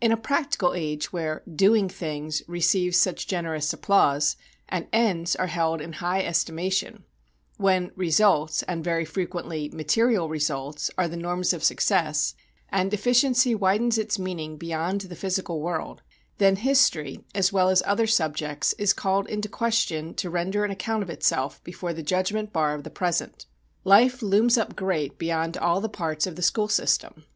[0.00, 4.34] In a practical age where "doing things" receives such generous applause,
[4.68, 7.04] and "ends" are held in high estimation;
[7.58, 12.34] when "results," and very frequently material "results," are the norms of success,
[12.70, 16.02] and "efficiency" widens its meaning beyond the physical world,
[16.38, 21.04] then history, as well as other subjects is called into question to render an account
[21.04, 23.46] of itself before the judgment bar of the present.
[23.84, 27.26] Life looms up great beyond all the parts of the school system.